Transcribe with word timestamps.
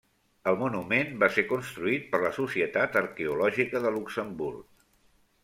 El 0.51 0.55
monument 0.61 1.11
va 1.23 1.29
ser 1.35 1.43
construït 1.49 2.07
per 2.15 2.21
la 2.23 2.33
Societat 2.39 2.99
Arqueològica 3.03 3.83
de 3.87 3.95
Luxemburg. 4.01 4.91